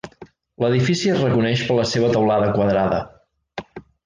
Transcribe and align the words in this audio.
L'edifici 0.63 1.11
es 1.15 1.21
reconeix 1.25 1.61
per 1.67 1.75
la 1.81 1.85
seva 1.91 2.09
teulada 2.17 2.49
quadrada. 2.57 3.05